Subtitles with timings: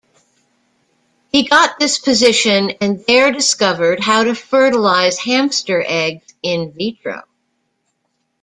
[1.31, 7.21] He got this position and there discovered how to fertilize hamster eggs in vitro.